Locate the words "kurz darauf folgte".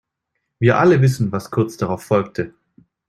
1.51-2.55